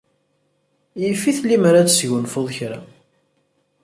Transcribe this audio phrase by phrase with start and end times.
[1.01, 2.79] Yif-it lemmer ad tesgunfuḍ kra.